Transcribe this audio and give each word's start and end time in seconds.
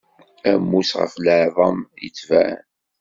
Ammus 0.51 0.91
ɣef 0.99 1.13
leεḍam 1.25 1.77
yettban. 2.03 2.59